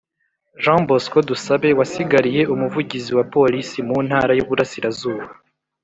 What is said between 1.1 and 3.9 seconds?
Dusabe wasigariye umuvugizi wa Polisi